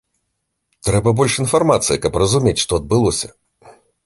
Трэба 0.87 1.13
больш 1.19 1.33
інфармацыі, 1.43 2.01
каб 2.07 2.13
разумець, 2.23 2.55
што 2.63 2.71
адбылося. 2.83 3.27